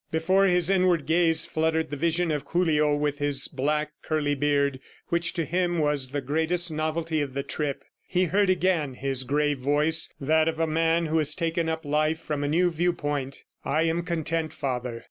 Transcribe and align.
Before 0.09 0.45
his 0.47 0.71
inward 0.71 1.05
gaze 1.05 1.45
fluttered 1.45 1.91
the 1.91 1.95
vision 1.95 2.31
of 2.31 2.43
Julio 2.47 2.95
with 2.95 3.19
his 3.19 3.47
black, 3.47 3.91
curly 4.01 4.33
beard 4.33 4.79
which 5.09 5.31
to 5.33 5.45
him 5.45 5.77
was 5.77 6.07
the 6.07 6.21
greatest 6.21 6.71
novelty 6.71 7.21
of 7.21 7.35
the 7.35 7.43
trip. 7.43 7.83
He 8.07 8.23
heard 8.23 8.49
again 8.49 8.95
his 8.95 9.23
grave 9.23 9.59
voice, 9.59 10.11
that 10.19 10.47
of 10.47 10.57
a 10.59 10.65
man 10.65 11.05
who 11.05 11.19
has 11.19 11.35
taken 11.35 11.69
up 11.69 11.85
life 11.85 12.19
from 12.19 12.43
a 12.43 12.47
new 12.47 12.71
viewpoint. 12.71 13.43
"I 13.63 13.83
am 13.83 14.01
content, 14.01 14.53
father 14.53 14.99